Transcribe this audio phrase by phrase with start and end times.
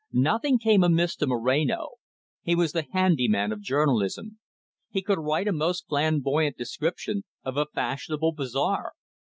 [0.11, 1.89] Nothing came amiss to Moreno;
[2.41, 4.39] he was the handy man of journalism.
[4.89, 8.93] He could write a most flamboyant description of a fashionable bazaar.